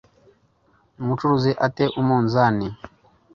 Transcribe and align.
umucuruzi 1.01 1.51
a 1.65 1.67
te 1.75 1.85
umunzani 2.01 2.67